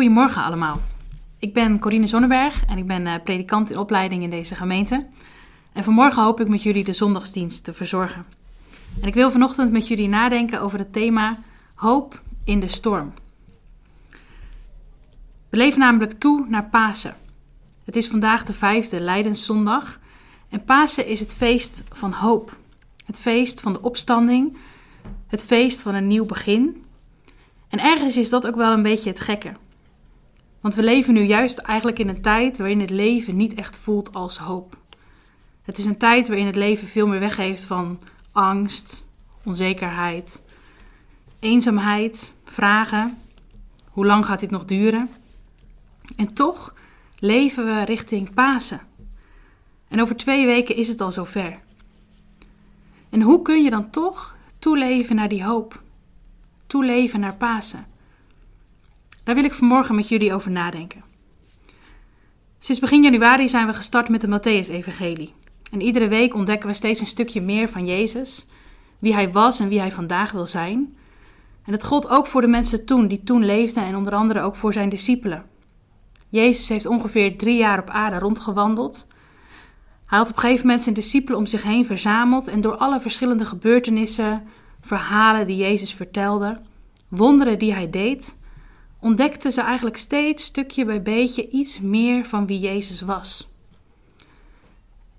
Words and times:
Goedemorgen 0.00 0.42
allemaal. 0.42 0.80
Ik 1.38 1.54
ben 1.54 1.78
Corine 1.78 2.06
Zonneberg 2.06 2.64
en 2.64 2.78
ik 2.78 2.86
ben 2.86 3.06
eh, 3.06 3.22
predikant 3.24 3.70
in 3.70 3.78
opleiding 3.78 4.22
in 4.22 4.30
deze 4.30 4.54
gemeente. 4.54 5.06
En 5.72 5.84
vanmorgen 5.84 6.22
hoop 6.22 6.40
ik 6.40 6.48
met 6.48 6.62
jullie 6.62 6.84
de 6.84 6.92
zondagsdienst 6.92 7.64
te 7.64 7.74
verzorgen. 7.74 8.24
En 9.00 9.08
ik 9.08 9.14
wil 9.14 9.30
vanochtend 9.30 9.72
met 9.72 9.88
jullie 9.88 10.08
nadenken 10.08 10.60
over 10.60 10.78
het 10.78 10.92
thema 10.92 11.38
hoop 11.74 12.20
in 12.44 12.60
de 12.60 12.68
storm. 12.68 13.12
We 15.48 15.56
leven 15.56 15.78
namelijk 15.78 16.12
toe 16.12 16.46
naar 16.48 16.68
Pasen. 16.68 17.16
Het 17.84 17.96
is 17.96 18.08
vandaag 18.08 18.44
de 18.44 18.54
vijfde 18.54 19.00
Leidenszondag 19.00 20.00
en 20.48 20.64
Pasen 20.64 21.06
is 21.06 21.20
het 21.20 21.34
feest 21.34 21.82
van 21.92 22.12
hoop. 22.12 22.56
Het 23.06 23.18
feest 23.18 23.60
van 23.60 23.72
de 23.72 23.82
opstanding, 23.82 24.56
het 25.26 25.44
feest 25.44 25.82
van 25.82 25.94
een 25.94 26.06
nieuw 26.06 26.26
begin. 26.26 26.84
En 27.68 27.78
ergens 27.78 28.16
is 28.16 28.28
dat 28.28 28.46
ook 28.46 28.56
wel 28.56 28.72
een 28.72 28.82
beetje 28.82 29.10
het 29.10 29.20
gekke. 29.20 29.52
Want 30.60 30.74
we 30.74 30.82
leven 30.82 31.14
nu 31.14 31.22
juist 31.22 31.58
eigenlijk 31.58 31.98
in 31.98 32.08
een 32.08 32.22
tijd 32.22 32.58
waarin 32.58 32.80
het 32.80 32.90
leven 32.90 33.36
niet 33.36 33.54
echt 33.54 33.78
voelt 33.78 34.14
als 34.14 34.38
hoop. 34.38 34.76
Het 35.62 35.78
is 35.78 35.84
een 35.84 35.96
tijd 35.96 36.28
waarin 36.28 36.46
het 36.46 36.56
leven 36.56 36.88
veel 36.88 37.06
meer 37.06 37.20
weggeeft 37.20 37.64
van 37.64 37.98
angst, 38.32 39.04
onzekerheid, 39.44 40.42
eenzaamheid, 41.38 42.32
vragen. 42.44 43.18
Hoe 43.90 44.06
lang 44.06 44.26
gaat 44.26 44.40
dit 44.40 44.50
nog 44.50 44.64
duren? 44.64 45.10
En 46.16 46.34
toch 46.34 46.74
leven 47.18 47.64
we 47.64 47.84
richting 47.84 48.34
Pasen. 48.34 48.80
En 49.88 50.00
over 50.00 50.16
twee 50.16 50.46
weken 50.46 50.76
is 50.76 50.88
het 50.88 51.00
al 51.00 51.12
zover. 51.12 51.58
En 53.08 53.22
hoe 53.22 53.42
kun 53.42 53.62
je 53.62 53.70
dan 53.70 53.90
toch 53.90 54.36
toeleven 54.58 55.16
naar 55.16 55.28
die 55.28 55.44
hoop? 55.44 55.82
Toeleven 56.66 57.20
naar 57.20 57.34
Pasen? 57.34 57.86
Daar 59.30 59.38
wil 59.38 59.48
ik 59.48 59.54
vanmorgen 59.54 59.94
met 59.94 60.08
jullie 60.08 60.34
over 60.34 60.50
nadenken. 60.50 61.02
Sinds 62.58 62.80
begin 62.80 63.02
januari 63.02 63.48
zijn 63.48 63.66
we 63.66 63.74
gestart 63.74 64.08
met 64.08 64.20
de 64.20 64.26
Matthäus-evangelie. 64.26 65.34
En 65.70 65.80
iedere 65.80 66.08
week 66.08 66.34
ontdekken 66.34 66.68
we 66.68 66.74
steeds 66.74 67.00
een 67.00 67.06
stukje 67.06 67.40
meer 67.40 67.68
van 67.68 67.86
Jezus, 67.86 68.46
wie 68.98 69.14
hij 69.14 69.32
was 69.32 69.60
en 69.60 69.68
wie 69.68 69.80
hij 69.80 69.92
vandaag 69.92 70.32
wil 70.32 70.46
zijn. 70.46 70.96
En 71.64 71.72
dat 71.72 71.84
gold 71.84 72.08
ook 72.08 72.26
voor 72.26 72.40
de 72.40 72.46
mensen 72.46 72.84
toen, 72.86 73.08
die 73.08 73.22
toen 73.24 73.44
leefden 73.44 73.84
en 73.84 73.96
onder 73.96 74.12
andere 74.12 74.40
ook 74.40 74.56
voor 74.56 74.72
zijn 74.72 74.88
discipelen. 74.88 75.44
Jezus 76.28 76.68
heeft 76.68 76.86
ongeveer 76.86 77.38
drie 77.38 77.56
jaar 77.56 77.78
op 77.78 77.90
aarde 77.90 78.18
rondgewandeld. 78.18 79.06
Hij 80.06 80.18
had 80.18 80.30
op 80.30 80.34
een 80.34 80.40
gegeven 80.40 80.66
moment 80.66 80.82
zijn 80.82 80.94
discipelen 80.94 81.38
om 81.38 81.46
zich 81.46 81.62
heen 81.62 81.86
verzameld 81.86 82.48
en 82.48 82.60
door 82.60 82.76
alle 82.76 83.00
verschillende 83.00 83.44
gebeurtenissen, 83.44 84.42
verhalen 84.80 85.46
die 85.46 85.56
Jezus 85.56 85.94
vertelde, 85.94 86.60
wonderen 87.08 87.58
die 87.58 87.72
hij 87.72 87.90
deed, 87.90 88.38
ontdekten 89.00 89.52
ze 89.52 89.60
eigenlijk 89.60 89.96
steeds 89.96 90.44
stukje 90.44 90.84
bij 90.84 91.02
beetje 91.02 91.48
iets 91.48 91.80
meer 91.80 92.24
van 92.24 92.46
wie 92.46 92.58
Jezus 92.58 93.00
was. 93.00 93.48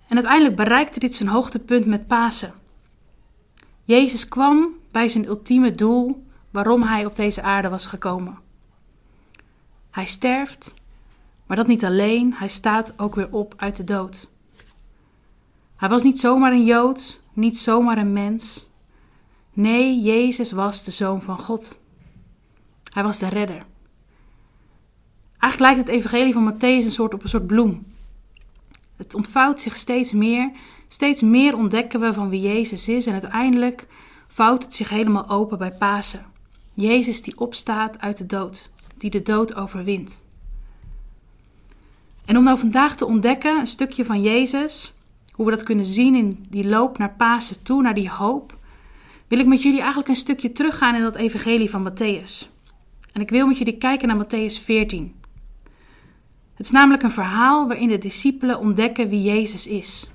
En 0.07 0.15
uiteindelijk 0.15 0.55
bereikte 0.55 0.99
dit 0.99 1.15
zijn 1.15 1.29
hoogtepunt 1.29 1.85
met 1.85 2.07
Pasen. 2.07 2.53
Jezus 3.83 4.27
kwam 4.27 4.67
bij 4.91 5.07
zijn 5.07 5.25
ultieme 5.25 5.71
doel 5.71 6.25
waarom 6.49 6.83
hij 6.83 7.05
op 7.05 7.15
deze 7.15 7.41
aarde 7.41 7.69
was 7.69 7.85
gekomen. 7.85 8.39
Hij 9.91 10.05
sterft, 10.05 10.73
maar 11.45 11.57
dat 11.57 11.67
niet 11.67 11.85
alleen, 11.85 12.33
hij 12.33 12.47
staat 12.47 12.99
ook 12.99 13.15
weer 13.15 13.31
op 13.31 13.53
uit 13.57 13.77
de 13.77 13.83
dood. 13.83 14.29
Hij 15.75 15.89
was 15.89 16.03
niet 16.03 16.19
zomaar 16.19 16.51
een 16.51 16.65
Jood, 16.65 17.19
niet 17.33 17.57
zomaar 17.57 17.97
een 17.97 18.13
mens. 18.13 18.69
Nee, 19.53 20.01
Jezus 20.01 20.51
was 20.51 20.83
de 20.83 20.91
zoon 20.91 21.21
van 21.21 21.39
God. 21.39 21.79
Hij 22.83 23.03
was 23.03 23.19
de 23.19 23.27
redder. 23.27 23.65
Eigenlijk 25.41 25.59
lijkt 25.59 25.89
het 25.89 25.97
evangelie 25.97 26.33
van 26.33 26.53
Matthäus 26.53 26.85
een 26.85 26.91
soort 26.91 27.13
op 27.13 27.23
een 27.23 27.29
soort 27.29 27.47
bloem. 27.47 27.85
Het 28.95 29.13
ontvouwt 29.13 29.61
zich 29.61 29.75
steeds 29.75 30.11
meer. 30.11 30.51
Steeds 30.87 31.21
meer 31.21 31.55
ontdekken 31.55 31.99
we 31.99 32.13
van 32.13 32.29
wie 32.29 32.41
Jezus 32.41 32.87
is. 32.87 33.05
En 33.05 33.11
uiteindelijk 33.11 33.87
vouwt 34.27 34.63
het 34.63 34.73
zich 34.73 34.89
helemaal 34.89 35.29
open 35.29 35.57
bij 35.57 35.71
Pasen. 35.71 36.25
Jezus 36.73 37.21
die 37.21 37.39
opstaat 37.39 37.99
uit 37.99 38.17
de 38.17 38.25
dood. 38.25 38.69
Die 38.97 39.09
de 39.09 39.21
dood 39.21 39.55
overwint. 39.55 40.21
En 42.25 42.37
om 42.37 42.43
nou 42.43 42.57
vandaag 42.57 42.95
te 42.95 43.05
ontdekken, 43.05 43.59
een 43.59 43.67
stukje 43.67 44.05
van 44.05 44.21
Jezus, 44.21 44.93
hoe 45.31 45.45
we 45.45 45.51
dat 45.51 45.63
kunnen 45.63 45.85
zien 45.85 46.15
in 46.15 46.45
die 46.49 46.67
loop 46.67 46.97
naar 46.97 47.13
Pasen 47.17 47.63
toe, 47.63 47.81
naar 47.81 47.93
die 47.93 48.09
hoop, 48.09 48.57
wil 49.27 49.39
ik 49.39 49.45
met 49.45 49.61
jullie 49.61 49.79
eigenlijk 49.79 50.09
een 50.09 50.15
stukje 50.15 50.51
teruggaan 50.51 50.95
in 50.95 51.01
dat 51.01 51.15
evangelie 51.15 51.69
van 51.69 51.89
Matthäus. 51.89 52.47
En 53.13 53.21
ik 53.21 53.29
wil 53.29 53.47
met 53.47 53.57
jullie 53.57 53.77
kijken 53.77 54.07
naar 54.07 54.25
Matthäus 54.25 54.63
14. 54.63 55.19
Het 56.61 56.69
is 56.69 56.75
namelijk 56.75 57.03
een 57.03 57.11
verhaal 57.11 57.67
waarin 57.67 57.87
de 57.87 57.97
discipelen 57.97 58.59
ontdekken 58.59 59.09
wie 59.09 59.21
Jezus 59.21 59.67
is. 59.67 60.09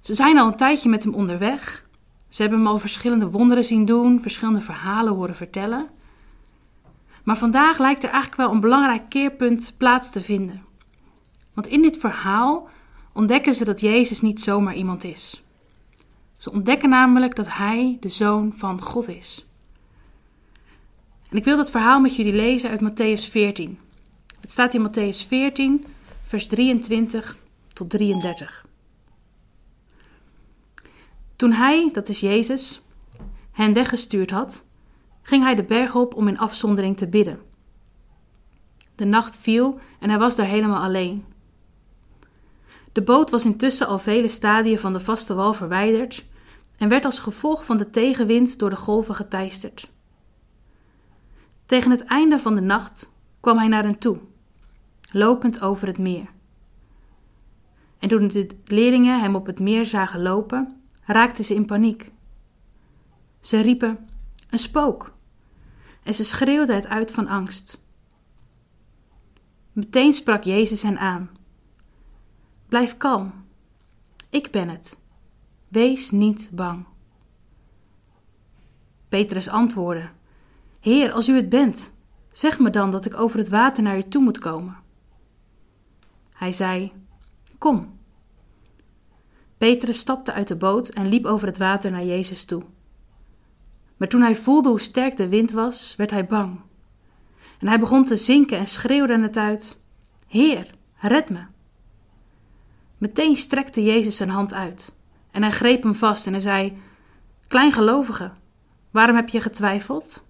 Ze 0.00 0.14
zijn 0.14 0.38
al 0.38 0.46
een 0.46 0.56
tijdje 0.56 0.88
met 0.88 1.04
hem 1.04 1.14
onderweg. 1.14 1.86
Ze 2.28 2.42
hebben 2.42 2.58
hem 2.58 2.68
al 2.68 2.78
verschillende 2.78 3.30
wonderen 3.30 3.64
zien 3.64 3.84
doen, 3.84 4.20
verschillende 4.20 4.60
verhalen 4.60 5.12
horen 5.12 5.34
vertellen. 5.34 5.88
Maar 7.24 7.36
vandaag 7.36 7.78
lijkt 7.78 8.02
er 8.02 8.10
eigenlijk 8.10 8.40
wel 8.40 8.52
een 8.52 8.60
belangrijk 8.60 9.08
keerpunt 9.08 9.74
plaats 9.76 10.10
te 10.10 10.22
vinden. 10.22 10.64
Want 11.54 11.66
in 11.66 11.82
dit 11.82 11.96
verhaal 11.96 12.68
ontdekken 13.12 13.54
ze 13.54 13.64
dat 13.64 13.80
Jezus 13.80 14.20
niet 14.20 14.40
zomaar 14.40 14.74
iemand 14.74 15.04
is. 15.04 15.44
Ze 16.38 16.52
ontdekken 16.52 16.88
namelijk 16.88 17.36
dat 17.36 17.52
Hij 17.52 17.96
de 18.00 18.08
Zoon 18.08 18.52
van 18.56 18.80
God 18.80 19.08
is. 19.08 19.46
En 21.30 21.36
ik 21.36 21.44
wil 21.44 21.56
dat 21.56 21.70
verhaal 21.70 22.00
met 22.00 22.16
jullie 22.16 22.34
lezen 22.34 22.70
uit 22.70 22.80
Matthäus 22.80 23.30
14. 23.30 23.78
Het 24.40 24.50
staat 24.50 24.74
in 24.74 24.88
Matthäus 24.88 25.26
14, 25.26 25.86
vers 26.26 26.46
23 26.46 27.36
tot 27.72 27.90
33. 27.90 28.66
Toen 31.36 31.52
hij, 31.52 31.88
dat 31.92 32.08
is 32.08 32.20
Jezus, 32.20 32.82
hen 33.52 33.72
weggestuurd 33.72 34.30
had, 34.30 34.64
ging 35.22 35.42
hij 35.42 35.54
de 35.54 35.62
berg 35.62 35.94
op 35.94 36.14
om 36.14 36.28
in 36.28 36.38
afzondering 36.38 36.96
te 36.96 37.08
bidden. 37.08 37.40
De 38.94 39.04
nacht 39.04 39.36
viel 39.36 39.78
en 39.98 40.08
hij 40.08 40.18
was 40.18 40.36
daar 40.36 40.46
helemaal 40.46 40.82
alleen. 40.82 41.24
De 42.92 43.02
boot 43.02 43.30
was 43.30 43.44
intussen 43.44 43.86
al 43.86 43.98
vele 43.98 44.28
stadien 44.28 44.78
van 44.78 44.92
de 44.92 45.00
vaste 45.00 45.34
wal 45.34 45.52
verwijderd 45.52 46.24
en 46.76 46.88
werd 46.88 47.04
als 47.04 47.18
gevolg 47.18 47.64
van 47.64 47.76
de 47.76 47.90
tegenwind 47.90 48.58
door 48.58 48.70
de 48.70 48.76
golven 48.76 49.14
geteisterd. 49.14 49.90
Tegen 51.66 51.90
het 51.90 52.04
einde 52.04 52.38
van 52.38 52.54
de 52.54 52.60
nacht 52.60 53.10
kwam 53.40 53.58
hij 53.58 53.68
naar 53.68 53.82
hen 53.82 53.98
toe, 53.98 54.18
lopend 55.12 55.60
over 55.60 55.86
het 55.86 55.98
meer. 55.98 56.28
En 57.98 58.08
toen 58.08 58.28
de 58.28 58.46
leerlingen 58.64 59.20
hem 59.20 59.34
op 59.34 59.46
het 59.46 59.58
meer 59.58 59.86
zagen 59.86 60.22
lopen, 60.22 60.80
raakten 61.04 61.44
ze 61.44 61.54
in 61.54 61.64
paniek. 61.66 62.12
Ze 63.40 63.60
riepen: 63.60 64.08
Een 64.50 64.58
spook! 64.58 65.12
En 66.02 66.14
ze 66.14 66.24
schreeuwden 66.24 66.74
het 66.74 66.86
uit 66.86 67.10
van 67.10 67.28
angst. 67.28 67.80
Meteen 69.72 70.14
sprak 70.14 70.42
Jezus 70.44 70.82
hen 70.82 70.98
aan: 70.98 71.30
Blijf 72.68 72.96
kalm, 72.96 73.32
ik 74.30 74.50
ben 74.50 74.68
het. 74.68 74.98
Wees 75.68 76.10
niet 76.10 76.50
bang. 76.52 76.86
Petrus 79.08 79.48
antwoordde: 79.48 80.08
Heer, 80.80 81.12
als 81.12 81.28
u 81.28 81.36
het 81.36 81.48
bent, 81.48 81.92
zeg 82.32 82.58
me 82.58 82.70
dan 82.70 82.90
dat 82.90 83.04
ik 83.04 83.14
over 83.14 83.38
het 83.38 83.48
water 83.48 83.82
naar 83.82 83.96
u 83.96 84.02
toe 84.02 84.22
moet 84.22 84.38
komen. 84.38 84.76
Hij 86.40 86.52
zei: 86.52 86.92
Kom. 87.58 87.98
Petrus 89.58 89.98
stapte 89.98 90.32
uit 90.32 90.48
de 90.48 90.56
boot 90.56 90.88
en 90.88 91.08
liep 91.08 91.24
over 91.24 91.46
het 91.46 91.58
water 91.58 91.90
naar 91.90 92.04
Jezus 92.04 92.44
toe. 92.44 92.62
Maar 93.96 94.08
toen 94.08 94.22
hij 94.22 94.36
voelde 94.36 94.68
hoe 94.68 94.80
sterk 94.80 95.16
de 95.16 95.28
wind 95.28 95.50
was, 95.50 95.94
werd 95.96 96.10
hij 96.10 96.26
bang. 96.26 96.60
En 97.58 97.68
hij 97.68 97.78
begon 97.78 98.04
te 98.04 98.16
zinken 98.16 98.58
en 98.58 98.66
schreeuwde 98.66 99.20
het 99.20 99.36
uit: 99.36 99.80
Heer, 100.28 100.70
red 100.96 101.30
me. 101.30 101.42
Meteen 102.98 103.36
strekte 103.36 103.84
Jezus 103.84 104.16
zijn 104.16 104.30
hand 104.30 104.52
uit 104.52 104.94
en 105.30 105.42
hij 105.42 105.52
greep 105.52 105.82
hem 105.82 105.94
vast 105.94 106.26
en 106.26 106.32
hij 106.32 106.42
zei: 106.42 106.78
Kleingelovige, 107.46 108.32
waarom 108.90 109.16
heb 109.16 109.28
je 109.28 109.40
getwijfeld? 109.40 110.26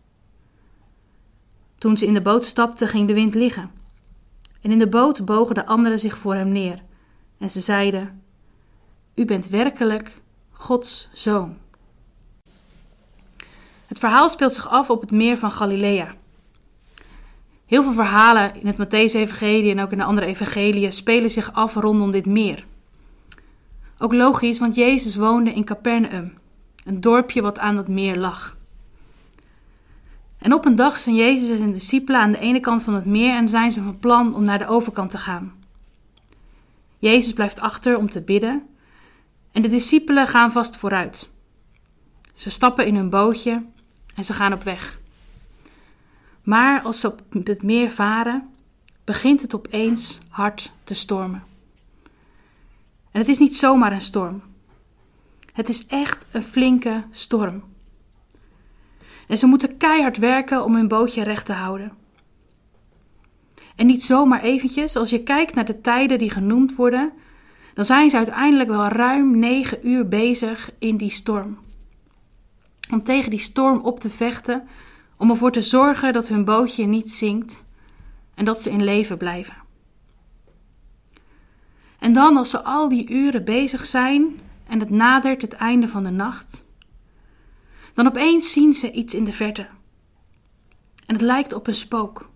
Toen 1.78 1.96
ze 1.96 2.06
in 2.06 2.14
de 2.14 2.22
boot 2.22 2.44
stapten, 2.44 2.88
ging 2.88 3.06
de 3.06 3.14
wind 3.14 3.34
liggen. 3.34 3.79
En 4.60 4.70
in 4.70 4.78
de 4.78 4.88
boot 4.88 5.24
bogen 5.24 5.54
de 5.54 5.66
anderen 5.66 5.98
zich 5.98 6.18
voor 6.18 6.34
hem 6.34 6.48
neer. 6.48 6.82
En 7.38 7.50
ze 7.50 7.60
zeiden: 7.60 8.22
U 9.14 9.24
bent 9.24 9.48
werkelijk 9.48 10.16
Gods 10.50 11.08
zoon. 11.12 11.56
Het 13.86 13.98
verhaal 13.98 14.28
speelt 14.28 14.54
zich 14.54 14.68
af 14.68 14.90
op 14.90 15.00
het 15.00 15.10
meer 15.10 15.38
van 15.38 15.50
Galilea. 15.50 16.14
Heel 17.66 17.82
veel 17.82 17.92
verhalen 17.92 18.54
in 18.54 18.66
het 18.66 18.76
Matthäus-evangelie 18.76 19.70
en 19.70 19.80
ook 19.80 19.92
in 19.92 19.98
de 19.98 20.04
andere 20.04 20.26
evangeliën 20.26 20.92
spelen 20.92 21.30
zich 21.30 21.52
af 21.52 21.74
rondom 21.74 22.10
dit 22.10 22.26
meer. 22.26 22.64
Ook 23.98 24.12
logisch, 24.12 24.58
want 24.58 24.74
Jezus 24.74 25.16
woonde 25.16 25.52
in 25.52 25.64
Capernaum, 25.64 26.38
een 26.84 27.00
dorpje 27.00 27.42
wat 27.42 27.58
aan 27.58 27.76
dat 27.76 27.88
meer 27.88 28.16
lag. 28.16 28.56
En 30.40 30.54
op 30.54 30.64
een 30.64 30.76
dag 30.76 30.98
zijn 31.00 31.16
Jezus 31.16 31.50
en 31.50 31.58
zijn 31.58 31.72
discipelen 31.72 32.20
aan 32.20 32.30
de 32.30 32.38
ene 32.38 32.60
kant 32.60 32.82
van 32.82 32.94
het 32.94 33.04
meer 33.04 33.34
en 33.34 33.48
zijn 33.48 33.72
ze 33.72 33.82
van 33.82 33.98
plan 33.98 34.34
om 34.34 34.44
naar 34.44 34.58
de 34.58 34.66
overkant 34.66 35.10
te 35.10 35.18
gaan. 35.18 35.52
Jezus 36.98 37.32
blijft 37.32 37.60
achter 37.60 37.96
om 37.96 38.10
te 38.10 38.20
bidden 38.20 38.66
en 39.52 39.62
de 39.62 39.68
discipelen 39.68 40.26
gaan 40.26 40.52
vast 40.52 40.76
vooruit. 40.76 41.28
Ze 42.34 42.50
stappen 42.50 42.86
in 42.86 42.94
hun 42.94 43.10
bootje 43.10 43.64
en 44.14 44.24
ze 44.24 44.32
gaan 44.32 44.52
op 44.52 44.62
weg. 44.62 44.98
Maar 46.42 46.82
als 46.82 47.00
ze 47.00 47.06
op 47.06 47.22
het 47.44 47.62
meer 47.62 47.90
varen, 47.90 48.48
begint 49.04 49.42
het 49.42 49.54
opeens 49.54 50.20
hard 50.28 50.72
te 50.84 50.94
stormen. 50.94 51.42
En 53.10 53.20
het 53.20 53.28
is 53.28 53.38
niet 53.38 53.56
zomaar 53.56 53.92
een 53.92 54.00
storm. 54.00 54.42
Het 55.52 55.68
is 55.68 55.86
echt 55.86 56.26
een 56.30 56.42
flinke 56.42 57.04
storm. 57.10 57.62
En 59.30 59.38
ze 59.38 59.46
moeten 59.46 59.76
keihard 59.76 60.16
werken 60.16 60.64
om 60.64 60.74
hun 60.74 60.88
bootje 60.88 61.22
recht 61.22 61.46
te 61.46 61.52
houden. 61.52 61.92
En 63.76 63.86
niet 63.86 64.04
zomaar 64.04 64.42
eventjes, 64.42 64.96
als 64.96 65.10
je 65.10 65.22
kijkt 65.22 65.54
naar 65.54 65.64
de 65.64 65.80
tijden 65.80 66.18
die 66.18 66.30
genoemd 66.30 66.74
worden, 66.74 67.12
dan 67.74 67.84
zijn 67.84 68.10
ze 68.10 68.16
uiteindelijk 68.16 68.68
wel 68.68 68.88
ruim 68.88 69.38
negen 69.38 69.88
uur 69.88 70.08
bezig 70.08 70.70
in 70.78 70.96
die 70.96 71.10
storm. 71.10 71.58
Om 72.90 73.02
tegen 73.02 73.30
die 73.30 73.38
storm 73.38 73.80
op 73.80 74.00
te 74.00 74.08
vechten, 74.08 74.68
om 75.16 75.30
ervoor 75.30 75.52
te 75.52 75.62
zorgen 75.62 76.12
dat 76.12 76.28
hun 76.28 76.44
bootje 76.44 76.86
niet 76.86 77.12
zinkt 77.12 77.64
en 78.34 78.44
dat 78.44 78.62
ze 78.62 78.70
in 78.70 78.84
leven 78.84 79.16
blijven. 79.16 79.56
En 81.98 82.12
dan, 82.12 82.36
als 82.36 82.50
ze 82.50 82.62
al 82.62 82.88
die 82.88 83.10
uren 83.10 83.44
bezig 83.44 83.86
zijn 83.86 84.40
en 84.66 84.80
het 84.80 84.90
nadert 84.90 85.42
het 85.42 85.52
einde 85.52 85.88
van 85.88 86.04
de 86.04 86.10
nacht, 86.10 86.68
dan 87.94 88.06
opeens 88.06 88.52
zien 88.52 88.72
ze 88.72 88.92
iets 88.92 89.14
in 89.14 89.24
de 89.24 89.32
verte. 89.32 89.68
En 91.06 91.14
het 91.14 91.20
lijkt 91.20 91.52
op 91.52 91.66
een 91.66 91.74
spook. 91.74 92.30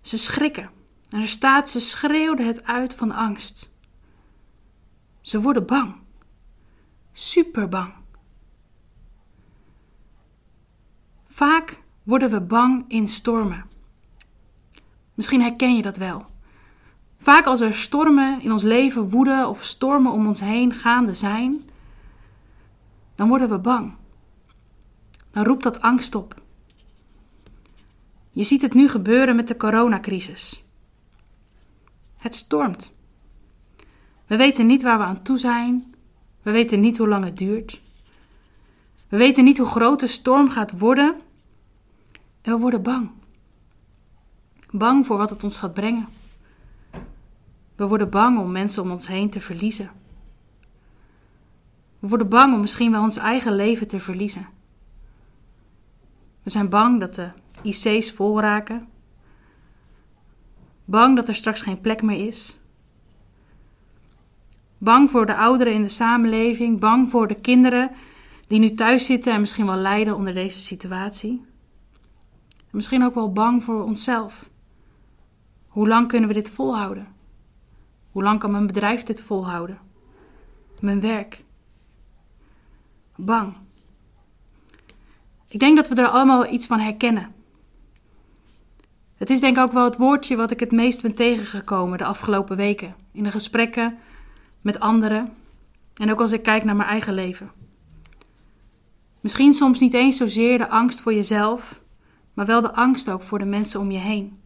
Ze 0.00 0.18
schrikken 0.18 0.70
en 1.08 1.20
er 1.20 1.28
staat, 1.28 1.70
ze 1.70 1.80
schreeuwden 1.80 2.46
het 2.46 2.64
uit 2.64 2.94
van 2.94 3.10
angst. 3.10 3.72
Ze 5.20 5.40
worden 5.40 5.66
bang. 5.66 5.94
Super 7.12 7.68
bang. 7.68 7.92
Vaak 11.28 11.82
worden 12.02 12.30
we 12.30 12.40
bang 12.40 12.84
in 12.88 13.08
stormen. 13.08 13.64
Misschien 15.14 15.40
herken 15.42 15.76
je 15.76 15.82
dat 15.82 15.96
wel. 15.96 16.26
Vaak 17.18 17.46
als 17.46 17.60
er 17.60 17.74
stormen 17.74 18.40
in 18.40 18.52
ons 18.52 18.62
leven 18.62 19.10
woeden 19.10 19.48
of 19.48 19.64
stormen 19.64 20.12
om 20.12 20.26
ons 20.26 20.40
heen 20.40 20.72
gaande 20.74 21.14
zijn, 21.14 21.69
dan 23.20 23.28
worden 23.28 23.48
we 23.48 23.58
bang. 23.58 23.94
Dan 25.30 25.44
roept 25.44 25.62
dat 25.62 25.80
angst 25.80 26.14
op. 26.14 26.40
Je 28.30 28.44
ziet 28.44 28.62
het 28.62 28.74
nu 28.74 28.88
gebeuren 28.88 29.36
met 29.36 29.48
de 29.48 29.56
coronacrisis. 29.56 30.64
Het 32.16 32.34
stormt. 32.34 32.92
We 34.26 34.36
weten 34.36 34.66
niet 34.66 34.82
waar 34.82 34.98
we 34.98 35.04
aan 35.04 35.22
toe 35.22 35.38
zijn. 35.38 35.94
We 36.42 36.50
weten 36.50 36.80
niet 36.80 36.98
hoe 36.98 37.08
lang 37.08 37.24
het 37.24 37.36
duurt. 37.36 37.80
We 39.08 39.16
weten 39.16 39.44
niet 39.44 39.58
hoe 39.58 39.66
groot 39.66 40.00
de 40.00 40.06
storm 40.06 40.48
gaat 40.48 40.78
worden. 40.78 41.20
En 42.42 42.52
we 42.52 42.58
worden 42.58 42.82
bang. 42.82 43.10
Bang 44.70 45.06
voor 45.06 45.16
wat 45.16 45.30
het 45.30 45.44
ons 45.44 45.58
gaat 45.58 45.74
brengen. 45.74 46.08
We 47.76 47.86
worden 47.86 48.10
bang 48.10 48.38
om 48.38 48.52
mensen 48.52 48.82
om 48.82 48.90
ons 48.90 49.06
heen 49.06 49.30
te 49.30 49.40
verliezen. 49.40 49.99
We 52.00 52.08
worden 52.08 52.28
bang 52.28 52.54
om 52.54 52.60
misschien 52.60 52.90
wel 52.90 53.02
ons 53.02 53.16
eigen 53.16 53.56
leven 53.56 53.86
te 53.86 54.00
verliezen. 54.00 54.48
We 56.42 56.50
zijn 56.50 56.68
bang 56.68 57.00
dat 57.00 57.14
de 57.14 57.30
IC's 57.62 58.12
vol 58.12 58.40
raken. 58.40 58.88
Bang 60.84 61.16
dat 61.16 61.28
er 61.28 61.34
straks 61.34 61.62
geen 61.62 61.80
plek 61.80 62.02
meer 62.02 62.26
is. 62.26 62.58
Bang 64.78 65.10
voor 65.10 65.26
de 65.26 65.36
ouderen 65.36 65.72
in 65.72 65.82
de 65.82 65.88
samenleving. 65.88 66.80
Bang 66.80 67.10
voor 67.10 67.28
de 67.28 67.40
kinderen 67.40 67.90
die 68.46 68.58
nu 68.58 68.74
thuis 68.74 69.06
zitten 69.06 69.32
en 69.32 69.40
misschien 69.40 69.66
wel 69.66 69.76
lijden 69.76 70.16
onder 70.16 70.34
deze 70.34 70.58
situatie. 70.58 71.44
misschien 72.70 73.04
ook 73.04 73.14
wel 73.14 73.32
bang 73.32 73.64
voor 73.64 73.84
onszelf. 73.84 74.50
Hoe 75.68 75.88
lang 75.88 76.08
kunnen 76.08 76.28
we 76.28 76.34
dit 76.34 76.50
volhouden? 76.50 77.08
Hoe 78.10 78.22
lang 78.22 78.38
kan 78.38 78.50
mijn 78.50 78.66
bedrijf 78.66 79.02
dit 79.02 79.22
volhouden? 79.22 79.78
Mijn 80.80 81.00
werk? 81.00 81.44
Bang. 83.24 83.54
Ik 85.48 85.60
denk 85.60 85.76
dat 85.76 85.88
we 85.88 85.94
er 85.94 86.08
allemaal 86.08 86.52
iets 86.52 86.66
van 86.66 86.80
herkennen. 86.80 87.34
Het 89.14 89.30
is 89.30 89.40
denk 89.40 89.56
ik 89.56 89.62
ook 89.62 89.72
wel 89.72 89.84
het 89.84 89.96
woordje 89.96 90.36
wat 90.36 90.50
ik 90.50 90.60
het 90.60 90.72
meest 90.72 91.02
ben 91.02 91.14
tegengekomen 91.14 91.98
de 91.98 92.04
afgelopen 92.04 92.56
weken. 92.56 92.94
In 93.12 93.22
de 93.22 93.30
gesprekken 93.30 93.98
met 94.60 94.80
anderen 94.80 95.32
en 95.94 96.10
ook 96.10 96.20
als 96.20 96.32
ik 96.32 96.42
kijk 96.42 96.64
naar 96.64 96.76
mijn 96.76 96.88
eigen 96.88 97.14
leven. 97.14 97.50
Misschien 99.20 99.54
soms 99.54 99.80
niet 99.80 99.94
eens 99.94 100.16
zozeer 100.16 100.58
de 100.58 100.68
angst 100.68 101.00
voor 101.00 101.14
jezelf, 101.14 101.80
maar 102.34 102.46
wel 102.46 102.60
de 102.60 102.74
angst 102.74 103.10
ook 103.10 103.22
voor 103.22 103.38
de 103.38 103.44
mensen 103.44 103.80
om 103.80 103.90
je 103.90 103.98
heen. 103.98 104.38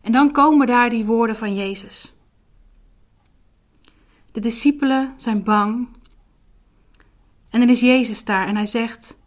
En 0.00 0.12
dan 0.12 0.32
komen 0.32 0.66
daar 0.66 0.90
die 0.90 1.04
woorden 1.04 1.36
van 1.36 1.54
Jezus. 1.54 2.14
De 4.32 4.40
discipelen 4.40 5.14
zijn 5.16 5.42
bang. 5.42 5.88
En 7.48 7.60
dan 7.60 7.68
is 7.68 7.80
Jezus 7.80 8.24
daar 8.24 8.46
en 8.46 8.56
hij 8.56 8.66
zegt: 8.66 9.18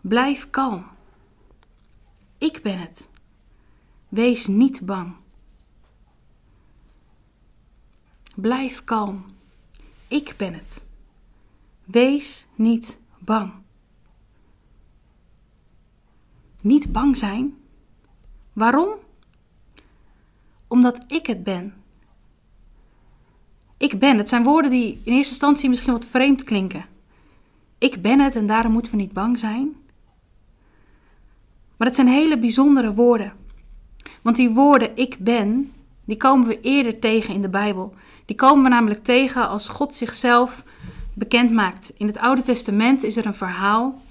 Blijf 0.00 0.50
kalm. 0.50 0.86
Ik 2.38 2.62
ben 2.62 2.78
het. 2.78 3.08
Wees 4.08 4.46
niet 4.46 4.86
bang. 4.86 5.14
Blijf 8.34 8.84
kalm. 8.84 9.24
Ik 10.08 10.34
ben 10.36 10.54
het. 10.54 10.84
Wees 11.84 12.46
niet 12.54 12.98
bang. 13.18 13.52
Niet 16.60 16.92
bang 16.92 17.16
zijn? 17.16 17.58
Waarom? 18.52 18.94
Omdat 20.66 21.12
ik 21.12 21.26
het 21.26 21.42
ben. 21.42 21.79
Ik 23.80 23.98
ben. 23.98 24.18
Het 24.18 24.28
zijn 24.28 24.42
woorden 24.42 24.70
die 24.70 25.00
in 25.04 25.12
eerste 25.12 25.30
instantie 25.30 25.68
misschien 25.68 25.92
wat 25.92 26.04
vreemd 26.04 26.44
klinken. 26.44 26.84
Ik 27.78 28.02
ben 28.02 28.20
het 28.20 28.36
en 28.36 28.46
daarom 28.46 28.72
moeten 28.72 28.92
we 28.92 28.98
niet 28.98 29.12
bang 29.12 29.38
zijn. 29.38 29.76
Maar 31.76 31.86
het 31.86 31.96
zijn 31.96 32.08
hele 32.08 32.38
bijzondere 32.38 32.94
woorden. 32.94 33.32
Want 34.22 34.36
die 34.36 34.50
woorden 34.50 34.96
ik 34.96 35.16
ben, 35.18 35.72
die 36.04 36.16
komen 36.16 36.46
we 36.46 36.60
eerder 36.60 36.98
tegen 36.98 37.34
in 37.34 37.42
de 37.42 37.48
Bijbel. 37.48 37.94
Die 38.24 38.36
komen 38.36 38.62
we 38.62 38.68
namelijk 38.68 39.04
tegen 39.04 39.48
als 39.48 39.68
God 39.68 39.94
zichzelf 39.94 40.64
bekend 41.14 41.50
maakt. 41.50 41.92
In 41.96 42.06
het 42.06 42.18
Oude 42.18 42.42
Testament 42.42 43.02
is 43.02 43.16
er 43.16 43.26
een 43.26 43.34
verhaal 43.34 44.02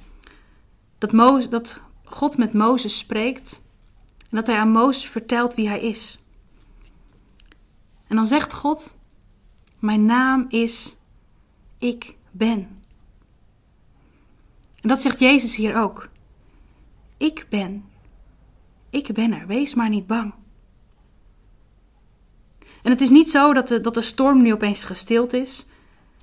dat, 0.98 1.12
dat 1.50 1.80
God 2.04 2.38
met 2.38 2.54
Mozes 2.54 2.98
spreekt 2.98 3.62
en 4.20 4.38
dat 4.38 4.48
hij 4.48 4.58
aan 4.58 4.72
Mozes 4.72 5.10
vertelt 5.10 5.56
wie 5.56 5.68
hij 5.68 5.82
is. 5.82 6.20
En 8.08 8.16
dan 8.16 8.26
zegt 8.26 8.54
God: 8.54 8.98
Mijn 9.80 10.06
naam 10.06 10.46
is 10.50 10.96
Ik 11.78 12.16
ben. 12.32 12.68
En 14.82 14.90
dat 14.90 15.02
zegt 15.02 15.20
Jezus 15.20 15.56
hier 15.56 15.76
ook. 15.76 16.10
Ik 17.18 17.46
ben. 17.50 17.86
Ik 18.90 19.14
ben 19.14 19.34
er. 19.34 19.48
Wees 19.48 19.74
maar 19.74 19.90
niet 19.90 20.08
bang. 20.08 20.34
En 22.84 22.92
het 22.92 23.02
is 23.02 23.10
niet 23.10 23.30
zo 23.30 23.54
dat 23.54 23.68
de, 23.68 23.82
dat 23.82 23.94
de 23.94 24.02
storm 24.02 24.42
nu 24.42 24.54
opeens 24.54 24.84
gestild 24.84 25.34
is. 25.34 25.66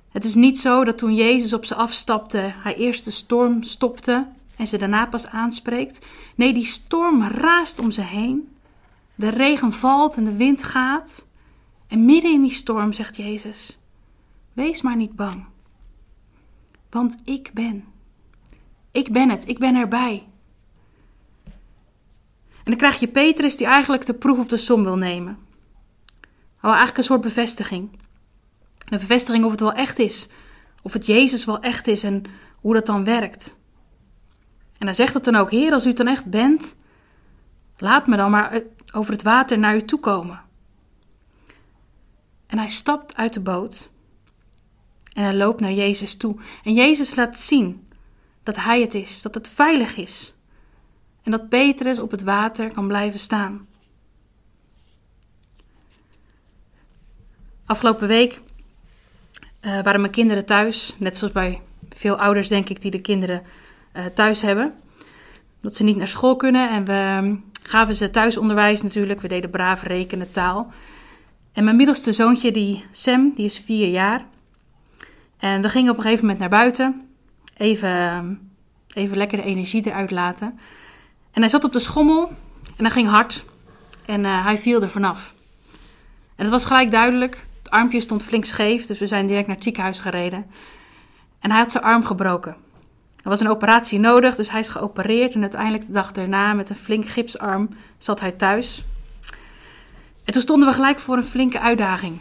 Het 0.09 0.25
is 0.25 0.35
niet 0.35 0.59
zo 0.59 0.83
dat 0.83 0.97
toen 0.97 1.15
Jezus 1.15 1.53
op 1.53 1.65
ze 1.65 1.75
afstapte, 1.75 2.53
hij 2.55 2.75
eerst 2.75 3.05
de 3.05 3.11
storm 3.11 3.63
stopte 3.63 4.27
en 4.55 4.67
ze 4.67 4.77
daarna 4.77 5.05
pas 5.05 5.27
aanspreekt. 5.27 6.05
Nee, 6.35 6.53
die 6.53 6.65
storm 6.65 7.23
raast 7.23 7.79
om 7.79 7.91
ze 7.91 8.01
heen. 8.01 8.55
De 9.15 9.29
regen 9.29 9.73
valt 9.73 10.17
en 10.17 10.23
de 10.23 10.35
wind 10.35 10.63
gaat. 10.63 11.25
En 11.87 12.05
midden 12.05 12.31
in 12.31 12.41
die 12.41 12.51
storm 12.51 12.93
zegt 12.93 13.15
Jezus: 13.15 13.77
Wees 14.53 14.81
maar 14.81 14.95
niet 14.95 15.15
bang. 15.15 15.45
Want 16.89 17.21
ik 17.23 17.51
ben. 17.53 17.85
Ik 18.91 19.11
ben 19.11 19.29
het, 19.29 19.47
ik 19.47 19.59
ben 19.59 19.75
erbij. 19.75 20.27
En 21.43 22.73
dan 22.73 22.75
krijg 22.75 22.99
je 22.99 23.07
Petrus 23.07 23.57
die 23.57 23.67
eigenlijk 23.67 24.05
de 24.05 24.13
proef 24.13 24.39
op 24.39 24.49
de 24.49 24.57
som 24.57 24.83
wil 24.83 24.97
nemen. 24.97 25.37
Al 26.59 26.69
eigenlijk 26.69 26.97
een 26.97 27.03
soort 27.03 27.21
bevestiging. 27.21 27.89
Een 28.85 28.99
bevestiging 28.99 29.45
of 29.45 29.51
het 29.51 29.59
wel 29.59 29.73
echt 29.73 29.99
is. 29.99 30.27
Of 30.81 30.93
het 30.93 31.05
Jezus 31.05 31.45
wel 31.45 31.59
echt 31.59 31.87
is 31.87 32.03
en 32.03 32.23
hoe 32.55 32.73
dat 32.73 32.85
dan 32.85 33.03
werkt. 33.03 33.55
En 34.77 34.85
hij 34.85 34.95
zegt 34.95 35.13
het 35.13 35.23
dan 35.23 35.35
ook: 35.35 35.51
Heer, 35.51 35.73
als 35.73 35.85
u 35.85 35.87
het 35.87 35.97
dan 35.97 36.07
echt 36.07 36.25
bent, 36.25 36.75
laat 37.77 38.07
me 38.07 38.15
dan 38.15 38.31
maar 38.31 38.61
over 38.93 39.11
het 39.11 39.23
water 39.23 39.59
naar 39.59 39.75
u 39.75 39.81
toe 39.81 39.99
komen. 39.99 40.41
En 42.47 42.57
hij 42.57 42.69
stapt 42.69 43.15
uit 43.15 43.33
de 43.33 43.39
boot. 43.39 43.89
En 45.13 45.23
hij 45.23 45.35
loopt 45.35 45.59
naar 45.59 45.73
Jezus 45.73 46.15
toe. 46.15 46.35
En 46.63 46.73
Jezus 46.73 47.15
laat 47.15 47.39
zien 47.39 47.87
dat 48.43 48.55
hij 48.55 48.81
het 48.81 48.93
is, 48.93 49.21
dat 49.21 49.33
het 49.33 49.49
veilig 49.49 49.97
is 49.97 50.35
en 51.27 51.33
dat 51.33 51.49
Petrus 51.49 51.99
op 51.99 52.11
het 52.11 52.23
water 52.23 52.71
kan 52.71 52.87
blijven 52.87 53.19
staan. 53.19 53.67
Afgelopen 57.65 58.07
week 58.07 58.41
uh, 59.61 59.81
waren 59.81 60.01
mijn 60.01 60.11
kinderen 60.11 60.45
thuis, 60.45 60.95
net 60.97 61.17
zoals 61.17 61.33
bij 61.33 61.61
veel 61.89 62.19
ouders 62.19 62.47
denk 62.47 62.69
ik 62.69 62.81
die 62.81 62.91
de 62.91 63.01
kinderen 63.01 63.43
uh, 63.93 64.05
thuis 64.05 64.41
hebben. 64.41 64.73
Dat 65.61 65.75
ze 65.75 65.83
niet 65.83 65.97
naar 65.97 66.07
school 66.07 66.35
kunnen 66.35 66.69
en 66.69 66.85
we 66.85 66.91
ehm, 66.91 67.35
gaven 67.61 67.95
ze 67.95 68.09
thuisonderwijs 68.09 68.81
natuurlijk. 68.81 69.21
We 69.21 69.27
deden 69.27 69.49
braaf 69.49 69.83
rekenen, 69.83 70.31
taal. 70.31 70.71
En 71.57 71.63
mijn 71.63 71.75
middelste 71.75 72.11
zoontje, 72.11 72.51
die 72.51 72.85
Sam, 72.91 73.31
die 73.35 73.45
is 73.45 73.59
vier 73.59 73.87
jaar. 73.87 74.25
En 75.37 75.61
we 75.61 75.69
gingen 75.69 75.91
op 75.91 75.97
een 75.97 76.03
gegeven 76.03 76.21
moment 76.21 76.39
naar 76.39 76.49
buiten. 76.49 77.07
Even, 77.57 77.89
ehm, 77.89 78.33
even 78.93 79.17
lekker 79.17 79.37
de 79.37 79.43
energie 79.43 79.85
eruit 79.85 80.11
laten. 80.11 80.59
En 81.31 81.41
hij 81.41 81.49
zat 81.49 81.63
op 81.63 81.73
de 81.73 81.79
schommel 81.79 82.31
en 82.75 82.83
hij 82.83 82.89
ging 82.89 83.07
hard. 83.07 83.45
En 84.05 84.23
uh, 84.23 84.45
hij 84.45 84.57
viel 84.57 84.81
er 84.81 84.89
vanaf. 84.89 85.33
En 86.35 86.43
het 86.43 86.49
was 86.49 86.65
gelijk 86.65 86.91
duidelijk. 86.91 87.45
Het 87.57 87.69
armpje 87.69 87.99
stond 87.99 88.23
flink 88.23 88.45
scheef, 88.45 88.85
dus 88.85 88.99
we 88.99 89.07
zijn 89.07 89.27
direct 89.27 89.47
naar 89.47 89.55
het 89.55 89.63
ziekenhuis 89.63 89.99
gereden. 89.99 90.45
En 91.39 91.49
hij 91.49 91.59
had 91.59 91.71
zijn 91.71 91.83
arm 91.83 92.05
gebroken. 92.05 92.55
Er 93.23 93.29
was 93.29 93.39
een 93.39 93.49
operatie 93.49 93.99
nodig, 93.99 94.35
dus 94.35 94.51
hij 94.51 94.59
is 94.59 94.69
geopereerd. 94.69 95.33
En 95.33 95.41
uiteindelijk 95.41 95.85
de 95.85 95.93
dag 95.93 96.11
daarna, 96.11 96.53
met 96.53 96.69
een 96.69 96.75
flink 96.75 97.07
gipsarm, 97.07 97.69
zat 97.97 98.19
hij 98.19 98.31
thuis. 98.31 98.83
En 100.27 100.33
toen 100.33 100.41
stonden 100.41 100.67
we 100.67 100.73
gelijk 100.73 100.99
voor 100.99 101.17
een 101.17 101.23
flinke 101.23 101.59
uitdaging. 101.59 102.19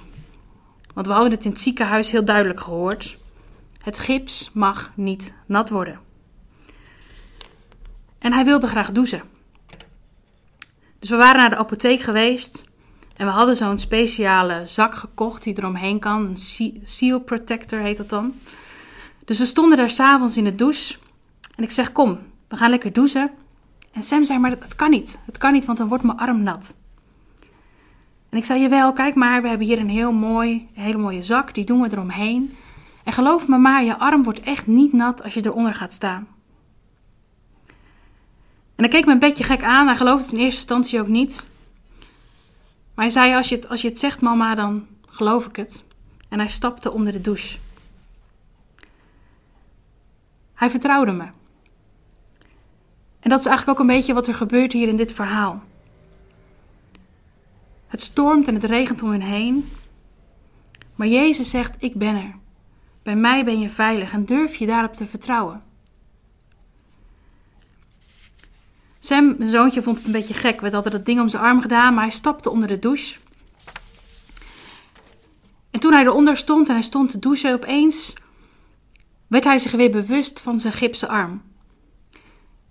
Want 0.95 1.07
we 1.07 1.13
hadden 1.13 1.33
het 1.33 1.45
in 1.45 1.51
het 1.51 1.61
ziekenhuis 1.61 2.11
heel 2.11 2.25
duidelijk 2.25 2.61
gehoord. 2.61 3.17
Het 3.83 3.99
gips 3.99 4.51
mag 4.53 4.93
niet 4.95 5.35
nat 5.47 5.71
worden. 5.71 6.01
En 8.19 8.33
hij 8.33 8.45
wilde 8.45 8.67
graag 8.67 8.93
douchen. 8.93 9.23
Dus 10.99 11.11
we 11.11 11.17
waren 11.17 11.37
naar 11.37 11.51
de 11.51 11.57
apotheek 11.57 12.01
geweest. 12.01 12.65
En 13.17 13.27
we 13.27 13.33
hadden 13.33 13.57
zo'n 13.57 13.79
speciale 13.79 14.67
zak 14.67 14.95
gekocht 14.95 15.43
die 15.43 15.59
eromheen 15.59 15.99
kan. 15.99 16.25
Een 16.25 16.79
seal 16.85 17.21
protector 17.21 17.81
heet 17.81 17.97
dat 17.97 18.09
dan. 18.09 18.35
Dus 19.25 19.39
we 19.39 19.45
stonden 19.45 19.77
daar 19.77 19.91
s'avonds 19.91 20.37
in 20.37 20.45
de 20.45 20.55
douche. 20.55 20.97
En 21.57 21.63
ik 21.63 21.71
zeg, 21.71 21.93
kom, 21.93 22.19
we 22.49 22.57
gaan 22.57 22.71
lekker 22.71 22.93
douchen. 22.93 23.31
En 23.93 24.03
Sam 24.03 24.25
zei, 24.25 24.39
maar 24.39 24.51
dat, 24.51 24.61
dat 24.61 24.75
kan 24.75 24.91
niet. 24.91 25.19
Het 25.25 25.39
kan 25.39 25.53
niet, 25.53 25.65
want 25.65 25.79
dan 25.79 25.89
wordt 25.89 26.05
mijn 26.05 26.19
arm 26.19 26.43
nat. 26.43 26.75
En 28.37 28.43
ik 28.43 28.49
zei, 28.49 28.61
jawel, 28.61 28.93
kijk 28.93 29.15
maar, 29.15 29.43
we 29.43 29.49
hebben 29.49 29.67
hier 29.67 29.79
een 29.79 29.89
heel 29.89 30.13
mooi, 30.13 30.69
hele 30.73 30.99
mooie 30.99 31.23
zak. 31.23 31.55
Die 31.55 31.65
doen 31.65 31.81
we 31.81 31.89
eromheen. 31.93 32.57
En 33.05 33.13
geloof 33.13 33.49
me 33.49 33.59
maar, 33.59 33.85
je 33.85 33.99
arm 33.99 34.23
wordt 34.23 34.41
echt 34.41 34.67
niet 34.67 34.93
nat 34.93 35.23
als 35.23 35.35
je 35.35 35.47
eronder 35.47 35.75
gaat 35.75 35.93
staan. 35.93 36.29
En 38.75 38.85
hij 38.85 38.89
keek 38.89 39.07
me 39.07 39.13
een 39.13 39.19
beetje 39.19 39.45
gek 39.45 39.63
aan. 39.63 39.87
Hij 39.87 39.97
geloofde 39.97 40.25
het 40.25 40.33
in 40.33 40.39
eerste 40.39 40.61
instantie 40.61 41.01
ook 41.01 41.09
niet. 41.09 41.47
Maar 42.95 43.05
hij 43.05 43.11
zei, 43.11 43.35
als 43.35 43.49
je 43.49 43.55
het, 43.55 43.69
als 43.69 43.83
je 43.83 43.89
het 43.89 43.99
zegt 43.99 44.21
mama, 44.21 44.55
dan 44.55 44.87
geloof 45.07 45.47
ik 45.47 45.57
het. 45.57 45.83
En 46.29 46.39
hij 46.39 46.49
stapte 46.49 46.93
onder 46.93 47.13
de 47.13 47.21
douche. 47.21 47.59
Hij 50.55 50.71
vertrouwde 50.71 51.13
me. 51.13 51.27
En 53.21 53.31
dat 53.31 53.41
is 53.41 53.47
eigenlijk 53.47 53.79
ook 53.79 53.89
een 53.89 53.95
beetje 53.95 54.15
wat 54.15 54.29
er 54.29 54.35
gebeurt 54.35 54.73
hier 54.73 54.89
in 54.89 54.97
dit 54.97 55.13
verhaal. 55.13 55.63
Het 57.87 58.03
stormt 58.03 58.49
en 58.49 58.55
het 58.55 58.65
regent 58.65 59.03
om 59.03 59.11
hen 59.11 59.21
heen. 59.21 59.69
Maar 60.95 61.07
Jezus 61.07 61.51
zegt: 61.51 61.75
Ik 61.79 61.95
ben 61.95 62.17
er. 62.17 62.35
Bij 63.03 63.17
mij 63.17 63.45
ben 63.45 63.61
je 63.61 63.69
veilig 63.69 64.13
en 64.13 64.25
durf 64.25 64.57
je 64.57 64.67
daarop 64.67 64.95
te 64.95 65.07
vertrouwen. 65.07 65.63
Sam, 68.99 69.35
mijn 69.39 69.51
zoontje, 69.51 69.83
vond 69.83 69.97
het 69.97 70.07
een 70.07 70.13
beetje 70.13 70.35
gek. 70.35 70.61
We 70.61 70.71
hadden 70.71 70.93
dat 70.93 71.05
ding 71.05 71.21
om 71.21 71.29
zijn 71.29 71.43
arm 71.43 71.61
gedaan, 71.61 71.95
maar 71.95 72.03
hij 72.03 72.13
stapte 72.13 72.51
onder 72.51 72.69
de 72.69 72.79
douche. 72.79 73.19
En 75.71 75.81
toen 75.81 75.93
hij 75.93 76.03
eronder 76.03 76.37
stond 76.37 76.69
en 76.69 76.75
hij 76.75 76.83
stond 76.83 77.11
te 77.11 77.19
douchen, 77.19 77.53
opeens 77.53 78.15
werd 79.27 79.45
hij 79.45 79.59
zich 79.59 79.73
weer 79.73 79.91
bewust 79.91 80.41
van 80.41 80.61
zijn 80.61 80.73
gipsen 80.73 81.09
arm. 81.09 81.43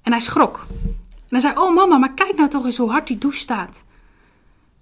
En 0.02 0.12
hij 0.12 0.22
schrok. 0.22 0.66
En 1.12 1.28
hij 1.28 1.40
zei: 1.40 1.58
Oh 1.58 1.76
mama, 1.76 1.98
maar 1.98 2.14
kijk 2.14 2.36
nou 2.36 2.50
toch 2.50 2.66
eens 2.66 2.78
hoe 2.78 2.90
hard 2.90 3.08
die 3.08 3.18
douche 3.18 3.40
staat. 3.40 3.86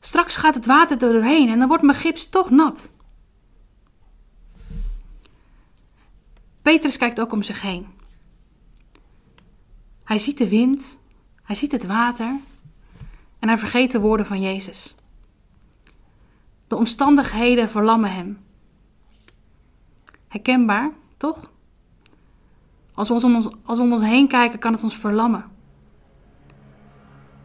Straks 0.05 0.36
gaat 0.36 0.53
het 0.53 0.65
water 0.65 1.03
er 1.03 1.13
doorheen 1.13 1.50
en 1.50 1.60
dan 1.60 1.67
wordt 1.67 1.83
mijn 1.83 1.98
gips 1.98 2.29
toch 2.29 2.50
nat. 2.50 2.91
Petrus 6.62 6.98
kijkt 6.98 7.19
ook 7.19 7.31
om 7.31 7.43
zich 7.43 7.62
heen. 7.62 7.88
Hij 10.03 10.19
ziet 10.19 10.38
de 10.38 10.50
wind, 10.50 11.00
hij 11.43 11.55
ziet 11.55 11.72
het 11.72 11.86
water 11.86 12.36
en 13.39 13.48
hij 13.48 13.57
vergeet 13.57 13.91
de 13.91 14.00
woorden 14.00 14.25
van 14.25 14.41
Jezus. 14.41 14.95
De 16.67 16.75
omstandigheden 16.75 17.69
verlammen 17.69 18.13
hem. 18.13 18.45
Herkenbaar, 20.27 20.91
toch? 21.17 21.51
Als 22.93 23.07
we, 23.07 23.13
om 23.13 23.36
ons, 23.36 23.50
als 23.63 23.77
we 23.77 23.83
om 23.83 23.91
ons 23.91 24.01
heen 24.01 24.27
kijken, 24.27 24.60
kan 24.60 24.74
het 24.74 24.83
ons 24.83 24.98
verlammen. 24.98 25.51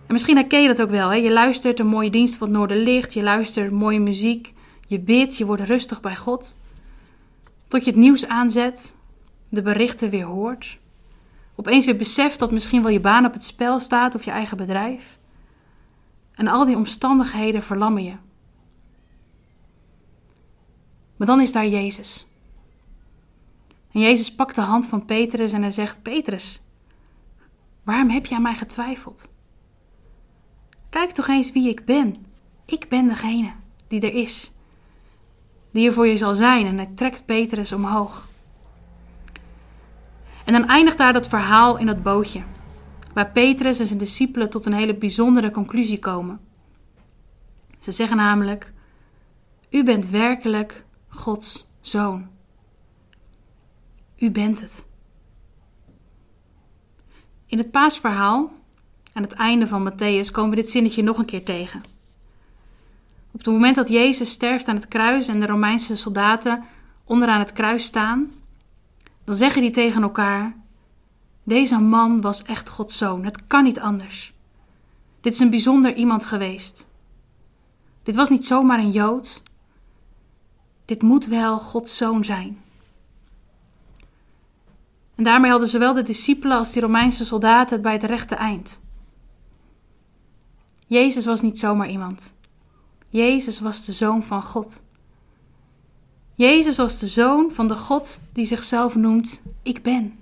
En 0.09 0.15
misschien 0.15 0.37
herken 0.37 0.63
je 0.63 0.69
dat 0.69 0.83
ook 0.83 0.91
wel. 0.91 1.09
Hè? 1.09 1.17
Je 1.17 1.33
luistert 1.33 1.79
een 1.79 1.87
mooie 1.87 2.11
dienst 2.11 2.37
van 2.37 2.49
het 2.49 2.57
Noorderlicht, 2.57 3.15
je 3.15 3.23
luistert 3.23 3.71
mooie 3.71 4.01
muziek, 4.01 4.55
je 4.87 5.01
bidt, 5.01 5.37
je 5.37 5.47
wordt 5.47 5.63
rustig 5.63 6.01
bij 6.01 6.17
God. 6.17 6.57
Tot 7.69 7.85
je 7.85 7.91
het 7.91 8.01
nieuws 8.01 8.29
aanzet, 8.29 8.95
de 9.49 9.63
berichten 9.63 10.11
weer 10.11 10.25
hoort. 10.25 10.79
Opeens 11.55 11.85
weer 11.85 11.97
beseft 11.97 12.39
dat 12.39 12.53
misschien 12.53 12.83
wel 12.83 12.91
je 12.91 13.01
baan 13.01 13.25
op 13.25 13.33
het 13.33 13.45
spel 13.45 13.81
staat 13.81 14.15
of 14.15 14.25
je 14.25 14.31
eigen 14.31 14.57
bedrijf. 14.57 15.19
En 16.35 16.47
al 16.47 16.65
die 16.65 16.77
omstandigheden 16.77 17.63
verlammen 17.63 18.05
je. 18.05 18.15
Maar 21.17 21.27
dan 21.27 21.41
is 21.41 21.53
daar 21.53 21.67
Jezus. 21.67 22.27
En 23.93 24.01
Jezus 24.01 24.35
pakt 24.35 24.55
de 24.55 24.61
hand 24.61 24.87
van 24.87 25.05
Petrus 25.05 25.53
en 25.53 25.61
hij 25.61 25.71
zegt: 25.71 26.03
Petrus, 26.03 26.61
waarom 27.83 28.11
heb 28.11 28.27
je 28.27 28.35
aan 28.35 28.43
mij 28.43 28.55
getwijfeld? 28.55 29.29
Kijk 30.91 31.11
toch 31.11 31.29
eens 31.29 31.53
wie 31.53 31.69
ik 31.69 31.85
ben. 31.85 32.15
Ik 32.65 32.89
ben 32.89 33.09
degene 33.09 33.53
die 33.89 34.01
er 34.01 34.15
is, 34.15 34.53
die 35.71 35.87
er 35.87 35.93
voor 35.93 36.07
je 36.07 36.17
zal 36.17 36.35
zijn. 36.35 36.67
En 36.67 36.77
hij 36.77 36.91
trekt 36.95 37.25
Petrus 37.25 37.73
omhoog. 37.73 38.29
En 40.45 40.53
dan 40.53 40.69
eindigt 40.69 40.99
daar 40.99 41.13
dat 41.13 41.29
verhaal 41.29 41.77
in 41.77 41.87
dat 41.87 42.03
bootje, 42.03 42.43
waar 43.15 43.31
Petrus 43.31 43.79
en 43.79 43.87
zijn 43.87 43.99
discipelen 43.99 44.51
tot 44.51 44.67
een 44.67 44.73
hele 44.73 44.95
bijzondere 44.95 45.51
conclusie 45.51 45.99
komen. 45.99 46.41
Ze 47.79 47.93
zeggen 47.93 48.17
namelijk: 48.17 48.73
U 49.71 49.85
bent 49.85 50.09
werkelijk 50.09 50.85
Gods 51.09 51.69
zoon. 51.81 52.29
U 54.19 54.31
bent 54.31 54.61
het. 54.61 54.87
In 57.47 57.59
het 57.59 57.71
paasverhaal, 57.71 58.53
aan 59.19 59.25
het 59.25 59.33
einde 59.33 59.67
van 59.67 59.93
Matthäus, 59.93 60.31
komen 60.31 60.51
we 60.51 60.57
dit 60.57 60.71
zinnetje 60.71 61.03
nog 61.03 61.19
een 61.19 61.25
keer 61.25 61.45
tegen. 61.45 61.81
Op 63.31 63.45
het 63.45 63.47
moment 63.47 63.77
dat 63.77 63.89
Jezus 63.89 64.31
sterft 64.31 64.69
aan 64.69 64.75
het 64.75 64.89
kruis 64.89 65.29
en 65.29 65.41
de 65.41 65.47
Romeinse 65.47 65.97
soldaten 65.97 66.65
onderaan 67.05 67.39
het 67.39 67.53
kruis 67.53 67.85
staan, 67.85 68.31
dan 69.25 69.35
zeggen 69.35 69.63
die 69.63 69.71
tegen 69.71 70.03
elkaar: 70.03 70.57
Deze 71.43 71.79
man 71.79 72.21
was 72.21 72.43
echt 72.43 72.69
Gods 72.69 72.99
zoon. 72.99 73.25
Het 73.25 73.47
kan 73.47 73.65
niet 73.65 73.81
anders. 73.81 74.33
Dit 75.21 75.33
is 75.33 75.39
een 75.39 75.51
bijzonder 75.51 75.95
iemand 75.95 76.25
geweest. 76.25 76.89
Dit 78.03 78.17
was 78.17 78.29
niet 78.29 78.45
zomaar 78.45 78.79
een 78.79 78.91
Jood. 78.91 79.43
Dit 80.85 81.03
moet 81.03 81.27
wel 81.27 81.59
Gods 81.59 81.97
zoon 81.97 82.25
zijn. 82.25 82.59
En 85.15 85.25
daarmee 85.25 85.51
hadden 85.51 85.69
zowel 85.69 85.95
de 85.95 86.03
discipelen 86.03 86.57
als 86.57 86.73
die 86.73 86.83
Romeinse 86.83 87.25
soldaten 87.25 87.75
het 87.75 87.83
bij 87.83 87.93
het 87.93 88.03
rechte 88.03 88.35
eind. 88.35 88.81
Jezus 90.89 91.25
was 91.25 91.41
niet 91.41 91.59
zomaar 91.59 91.89
iemand. 91.89 92.35
Jezus 93.09 93.61
was 93.61 93.85
de 93.85 93.93
zoon 93.93 94.23
van 94.23 94.43
God. 94.43 94.83
Jezus 96.35 96.77
was 96.77 96.99
de 96.99 97.07
zoon 97.07 97.53
van 97.53 97.69
de 97.69 97.77
God 97.77 98.21
die 98.33 98.45
zichzelf 98.45 98.95
noemt: 98.95 99.43
Ik 99.63 99.83
ben. 99.83 100.19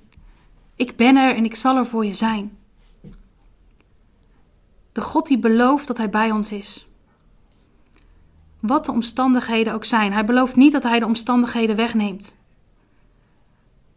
Ik 0.75 0.97
ben 0.97 1.17
er 1.17 1.37
en 1.37 1.45
ik 1.45 1.55
zal 1.55 1.77
er 1.77 1.87
voor 1.87 2.05
je 2.07 2.15
zijn. 2.15 2.57
De 4.93 5.01
God 5.01 5.27
die 5.27 5.39
belooft 5.39 5.87
dat 5.87 5.97
Hij 5.97 6.11
bij 6.11 6.31
ons 6.31 6.53
is. 6.53 6.87
Wat 8.61 8.85
de 8.85 8.93
omstandigheden 8.93 9.73
ook 9.73 9.85
zijn. 9.85 10.13
Hij 10.13 10.25
belooft 10.25 10.57
niet 10.57 10.73
dat 10.73 10.83
Hij 10.83 10.99
de 10.99 11.07
omstandigheden 11.07 11.77
wegneemt. 11.77 12.37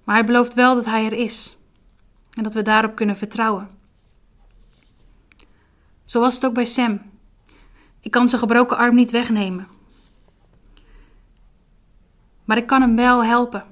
Maar 0.09 0.17
hij 0.17 0.27
belooft 0.27 0.53
wel 0.53 0.75
dat 0.75 0.85
hij 0.85 1.05
er 1.05 1.13
is 1.13 1.57
en 2.33 2.43
dat 2.43 2.53
we 2.53 2.61
daarop 2.61 2.95
kunnen 2.95 3.17
vertrouwen. 3.17 3.69
Zo 6.09 6.19
was 6.19 6.35
het 6.35 6.45
ook 6.45 6.53
bij 6.53 6.65
Sam. 6.65 7.01
Ik 7.99 8.11
kan 8.11 8.27
zijn 8.27 8.41
gebroken 8.41 8.77
arm 8.77 8.95
niet 8.95 9.11
wegnemen. 9.11 9.67
Maar 12.45 12.57
ik 12.57 12.67
kan 12.67 12.81
hem 12.81 12.95
wel 12.95 13.23
helpen. 13.23 13.65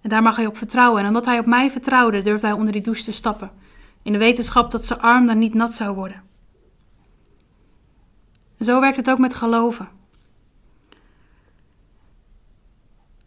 En 0.00 0.08
daar 0.08 0.22
mag 0.22 0.36
hij 0.36 0.46
op 0.46 0.56
vertrouwen. 0.56 1.00
En 1.00 1.06
omdat 1.06 1.24
hij 1.24 1.38
op 1.38 1.46
mij 1.46 1.70
vertrouwde, 1.70 2.22
durfde 2.22 2.46
hij 2.46 2.56
onder 2.56 2.72
die 2.72 2.82
douche 2.82 3.04
te 3.04 3.12
stappen. 3.12 3.50
In 4.02 4.12
de 4.12 4.18
wetenschap 4.18 4.70
dat 4.70 4.86
zijn 4.86 5.00
arm 5.00 5.26
dan 5.26 5.38
niet 5.38 5.54
nat 5.54 5.74
zou 5.74 5.94
worden. 5.94 6.22
En 8.56 8.64
zo 8.64 8.80
werkt 8.80 8.96
het 8.96 9.10
ook 9.10 9.18
met 9.18 9.34
geloven. 9.34 9.88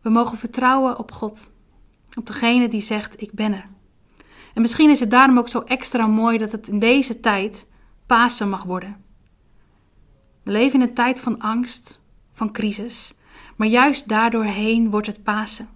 We 0.02 0.10
mogen 0.10 0.38
vertrouwen 0.38 0.98
op 0.98 1.12
God. 1.12 1.52
Op 2.18 2.28
degene 2.28 2.68
die 2.68 2.82
zegt: 2.82 3.22
Ik 3.22 3.32
ben 3.32 3.54
er. 3.54 3.70
En 4.54 4.62
misschien 4.62 4.90
is 4.90 5.00
het 5.00 5.12
daarom 5.12 5.38
ook 5.38 5.50
zo 5.50 5.60
extra 5.60 6.08
mooi 6.08 6.38
dat 6.38 6.52
het 6.52 6.68
in 6.68 6.80
deze 6.80 7.20
tijd 7.20 7.68
Pasen 8.06 8.50
mag 8.50 8.64
worden. 8.64 9.04
We 10.44 10.52
leven 10.52 10.82
in 10.82 10.88
een 10.88 10.94
tijd 10.94 11.20
van 11.20 11.40
angst, 11.40 12.02
van 12.32 12.52
crisis, 12.52 13.14
maar 13.56 13.68
juist 13.68 14.08
daardoorheen 14.08 14.90
wordt 14.90 15.08
het 15.08 15.24
Pasen. 15.24 15.70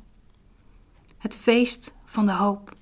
Het 1.18 1.36
feest 1.36 1.96
van 2.06 2.26
de 2.26 2.32
hoop. 2.32 2.76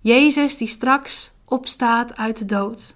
Jezus 0.00 0.56
die 0.56 0.68
straks 0.68 1.32
opstaat 1.44 2.16
uit 2.16 2.38
de 2.38 2.44
dood 2.44 2.94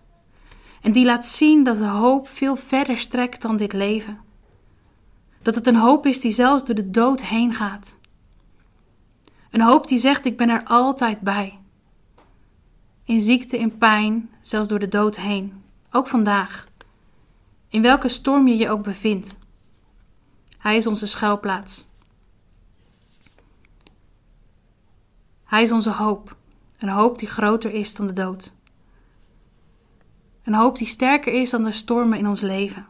en 0.85 0.93
die 0.93 1.05
laat 1.05 1.27
zien 1.27 1.65
dat 1.65 1.77
de 1.77 1.87
hoop 1.87 2.29
veel 2.29 2.57
verder 2.57 2.99
strekt 2.99 3.43
dan 3.43 3.57
dit 3.57 3.73
leven. 3.73 4.19
Dat 5.43 5.55
het 5.55 5.67
een 5.67 5.77
hoop 5.77 6.07
is 6.07 6.21
die 6.21 6.31
zelfs 6.31 6.65
door 6.65 6.75
de 6.75 6.91
dood 6.91 7.25
heen 7.25 7.55
gaat. 7.55 7.97
Een 9.55 9.61
hoop 9.61 9.87
die 9.87 9.99
zegt: 9.99 10.25
Ik 10.25 10.37
ben 10.37 10.49
er 10.49 10.65
altijd 10.65 11.21
bij. 11.21 11.59
In 13.05 13.21
ziekte, 13.21 13.59
in 13.59 13.79
pijn, 13.79 14.31
zelfs 14.41 14.69
door 14.69 14.79
de 14.79 14.89
dood 14.89 15.17
heen. 15.17 15.63
Ook 15.91 16.09
vandaag. 16.09 16.69
In 17.69 17.83
welke 17.83 18.09
storm 18.09 18.49
je 18.49 18.57
je 18.57 18.71
ook 18.71 18.83
bevindt. 18.83 19.39
Hij 20.59 20.77
is 20.77 20.87
onze 20.87 21.07
schuilplaats. 21.07 21.87
Hij 25.45 25.63
is 25.63 25.73
onze 25.73 25.91
hoop. 25.91 26.37
Een 26.79 26.89
hoop 26.89 27.19
die 27.19 27.29
groter 27.29 27.75
is 27.75 27.95
dan 27.95 28.07
de 28.07 28.13
dood. 28.13 28.53
Een 30.43 30.55
hoop 30.55 30.79
die 30.79 30.87
sterker 30.87 31.33
is 31.33 31.51
dan 31.51 31.65
de 31.65 31.73
stormen 31.73 32.19
in 32.19 32.29
ons 32.29 32.41
leven. 32.41 32.87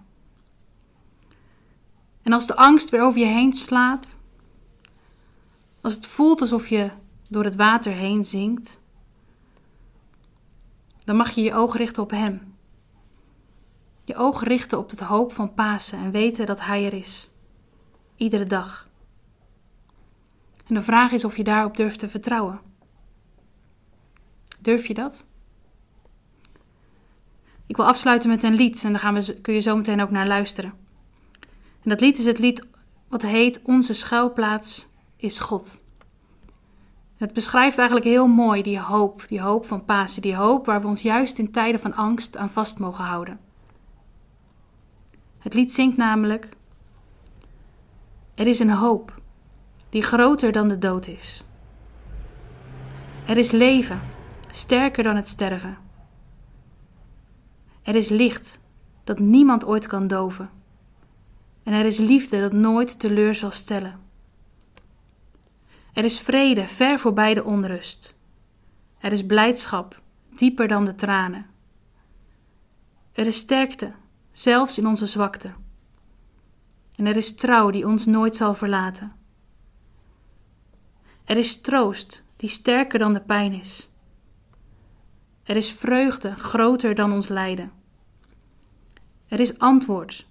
En 2.22 2.32
als 2.32 2.46
de 2.46 2.56
angst 2.56 2.90
weer 2.90 3.02
over 3.02 3.20
je 3.20 3.26
heen 3.26 3.52
slaat, 3.52 4.22
als 5.84 5.94
het 5.94 6.06
voelt 6.06 6.40
alsof 6.40 6.66
je 6.66 6.90
door 7.28 7.44
het 7.44 7.56
water 7.56 7.92
heen 7.92 8.24
zinkt, 8.24 8.80
dan 11.04 11.16
mag 11.16 11.30
je 11.30 11.42
je 11.42 11.54
oog 11.54 11.76
richten 11.76 12.02
op 12.02 12.10
Hem. 12.10 12.54
Je 14.04 14.16
oog 14.16 14.42
richten 14.42 14.78
op 14.78 14.90
het 14.90 15.00
hoop 15.00 15.32
van 15.32 15.54
Pasen 15.54 15.98
en 15.98 16.10
weten 16.10 16.46
dat 16.46 16.60
Hij 16.60 16.86
er 16.86 16.92
is. 16.92 17.30
Iedere 18.16 18.44
dag. 18.44 18.88
En 20.66 20.74
de 20.74 20.82
vraag 20.82 21.12
is 21.12 21.24
of 21.24 21.36
je 21.36 21.44
daarop 21.44 21.76
durft 21.76 21.98
te 21.98 22.08
vertrouwen. 22.08 22.60
Durf 24.60 24.86
je 24.86 24.94
dat? 24.94 25.26
Ik 27.66 27.76
wil 27.76 27.86
afsluiten 27.86 28.28
met 28.28 28.42
een 28.42 28.54
lied 28.54 28.84
en 28.84 28.90
daar 28.90 29.00
gaan 29.00 29.14
we, 29.14 29.40
kun 29.40 29.54
je 29.54 29.60
zo 29.60 29.76
meteen 29.76 30.02
ook 30.02 30.10
naar 30.10 30.26
luisteren. 30.26 30.74
En 31.82 31.90
dat 31.90 32.00
lied 32.00 32.18
is 32.18 32.26
het 32.26 32.38
lied 32.38 32.66
wat 33.08 33.22
heet 33.22 33.62
Onze 33.62 33.92
schuilplaats 33.92 34.92
is 35.24 35.38
God. 35.38 35.82
Het 37.16 37.32
beschrijft 37.32 37.78
eigenlijk 37.78 38.08
heel 38.08 38.26
mooi 38.26 38.62
die 38.62 38.80
hoop, 38.80 39.24
die 39.28 39.40
hoop 39.40 39.66
van 39.66 39.84
Pasen, 39.84 40.22
die 40.22 40.36
hoop 40.36 40.66
waar 40.66 40.80
we 40.80 40.86
ons 40.86 41.02
juist 41.02 41.38
in 41.38 41.50
tijden 41.50 41.80
van 41.80 41.94
angst 41.94 42.36
aan 42.36 42.50
vast 42.50 42.78
mogen 42.78 43.04
houden. 43.04 43.40
Het 45.38 45.54
lied 45.54 45.72
zingt 45.72 45.96
namelijk: 45.96 46.48
Er 48.34 48.46
is 48.46 48.58
een 48.58 48.70
hoop 48.70 49.20
die 49.90 50.02
groter 50.02 50.52
dan 50.52 50.68
de 50.68 50.78
dood 50.78 51.06
is. 51.06 51.44
Er 53.26 53.36
is 53.36 53.50
leven, 53.50 54.00
sterker 54.50 55.02
dan 55.02 55.16
het 55.16 55.28
sterven. 55.28 55.78
Er 57.82 57.94
is 57.94 58.08
licht 58.08 58.60
dat 59.04 59.18
niemand 59.18 59.64
ooit 59.64 59.86
kan 59.86 60.06
doven. 60.06 60.50
En 61.62 61.72
er 61.72 61.84
is 61.84 61.98
liefde 61.98 62.40
dat 62.40 62.52
nooit 62.52 62.98
teleur 62.98 63.34
zal 63.34 63.50
stellen. 63.50 64.03
Er 65.94 66.04
is 66.04 66.20
vrede 66.20 66.68
ver 66.68 66.98
voorbij 66.98 67.34
de 67.34 67.44
onrust. 67.44 68.14
Er 68.98 69.12
is 69.12 69.26
blijdschap 69.26 70.00
dieper 70.36 70.68
dan 70.68 70.84
de 70.84 70.94
tranen. 70.94 71.46
Er 73.12 73.26
is 73.26 73.36
sterkte, 73.36 73.92
zelfs 74.32 74.78
in 74.78 74.86
onze 74.86 75.06
zwakte. 75.06 75.52
En 76.94 77.06
er 77.06 77.16
is 77.16 77.34
trouw 77.34 77.70
die 77.70 77.86
ons 77.86 78.06
nooit 78.06 78.36
zal 78.36 78.54
verlaten. 78.54 79.12
Er 81.24 81.36
is 81.36 81.60
troost 81.60 82.22
die 82.36 82.48
sterker 82.48 82.98
dan 82.98 83.12
de 83.12 83.20
pijn 83.20 83.52
is. 83.52 83.88
Er 85.44 85.56
is 85.56 85.72
vreugde 85.72 86.34
groter 86.34 86.94
dan 86.94 87.12
ons 87.12 87.28
lijden. 87.28 87.72
Er 89.26 89.40
is 89.40 89.58
antwoord 89.58 90.26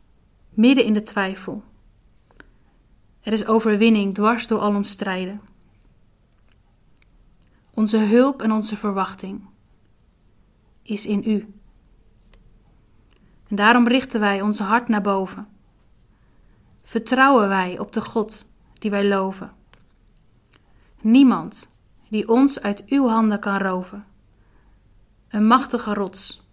midden 0.50 0.86
in 0.86 0.94
de 0.94 1.02
twijfel. 1.02 1.64
Er 3.22 3.34
is 3.34 3.46
overwinning 3.46 4.14
dwars 4.14 4.48
door 4.48 4.60
al 4.60 4.76
ons 4.76 4.90
strijden. 4.90 5.52
Onze 7.74 7.98
hulp 7.98 8.42
en 8.42 8.52
onze 8.52 8.78
verwachting 8.78 9.46
is 10.82 11.06
in 11.06 11.24
U. 11.26 11.54
En 13.48 13.56
daarom 13.56 13.88
richten 13.88 14.20
wij 14.20 14.42
onze 14.42 14.64
hart 14.64 14.88
naar 14.88 15.02
boven. 15.02 15.48
Vertrouwen 16.84 17.48
wij 17.48 17.80
op 17.80 17.92
de 17.92 18.02
God 18.02 18.46
die 18.74 18.92
wij 18.92 19.08
loven. 19.08 19.52
Niemand 21.02 21.70
die 22.10 22.30
ons 22.30 22.62
uit 22.62 22.84
uw 22.86 23.08
handen 23.08 23.40
kan 23.40 23.58
roven. 23.58 24.06
Een 25.28 25.48
machtige 25.48 25.94
rots. 25.94 26.48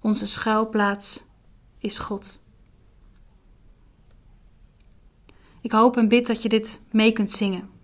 Onze 0.00 0.26
schuilplaats 0.26 1.24
is 1.78 1.98
God. 1.98 2.40
Ik 5.60 5.72
hoop 5.72 5.96
en 5.96 6.08
bid 6.08 6.26
dat 6.26 6.42
je 6.42 6.48
dit 6.48 6.80
mee 6.90 7.12
kunt 7.12 7.30
zingen. 7.30 7.75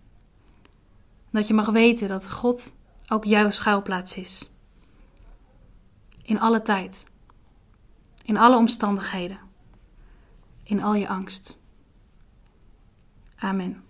Dat 1.33 1.49
je 1.49 1.55
mag 1.55 1.67
weten 1.67 2.09
dat 2.09 2.31
God 2.31 2.73
ook 3.09 3.25
jouw 3.25 3.51
schuilplaats 3.51 4.17
is. 4.17 4.51
In 6.23 6.41
alle 6.41 6.63
tijd. 6.63 7.07
In 8.25 8.37
alle 8.37 8.57
omstandigheden. 8.57 9.39
In 10.63 10.83
al 10.83 10.95
je 10.95 11.09
angst. 11.09 11.59
Amen. 13.37 13.83